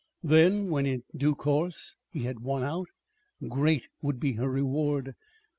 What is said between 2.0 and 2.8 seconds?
he had won